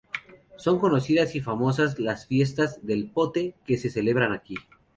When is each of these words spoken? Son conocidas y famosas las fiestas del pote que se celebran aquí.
Son 0.57 0.79
conocidas 0.79 1.35
y 1.35 1.41
famosas 1.41 1.99
las 1.99 2.25
fiestas 2.25 2.83
del 2.83 3.11
pote 3.11 3.53
que 3.67 3.77
se 3.77 3.91
celebran 3.91 4.33
aquí. 4.33 4.55